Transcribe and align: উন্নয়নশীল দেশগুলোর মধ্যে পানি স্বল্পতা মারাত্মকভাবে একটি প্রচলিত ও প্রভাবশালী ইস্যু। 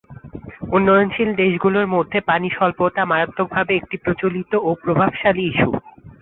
উন্নয়নশীল 0.69 1.29
দেশগুলোর 1.35 1.87
মধ্যে 1.87 2.19
পানি 2.21 2.47
স্বল্পতা 2.49 3.01
মারাত্মকভাবে 3.05 3.71
একটি 3.75 3.95
প্রচলিত 3.97 4.51
ও 4.59 4.69
প্রভাবশালী 4.83 5.43
ইস্যু। 5.45 5.69